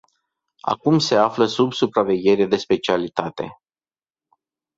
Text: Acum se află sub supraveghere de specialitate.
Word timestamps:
Acum 0.61 0.99
se 0.99 1.15
află 1.15 1.45
sub 1.45 1.73
supraveghere 1.73 2.45
de 2.45 2.57
specialitate. 2.57 3.61